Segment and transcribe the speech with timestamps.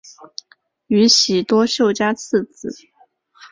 [0.87, 2.73] 宇喜多秀家次子。